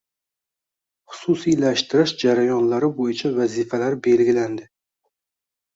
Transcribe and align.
Xususiylashtirish 1.17 2.15
jarayonlari 2.25 2.91
bo‘yicha 3.01 3.33
vazifalar 3.39 4.03
belgilanding 4.11 4.71